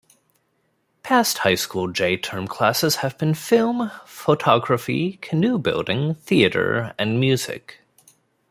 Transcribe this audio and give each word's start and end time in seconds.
Past 1.03 1.37
High 1.37 1.53
School 1.53 1.89
J-Term 1.91 2.47
classes 2.47 2.95
have 3.05 3.15
been 3.19 3.35
Film, 3.35 3.91
Photography, 4.03 5.17
Canoe-Building, 5.21 6.15
Theater 6.15 6.95
and 6.97 7.19
Music. 7.19 7.81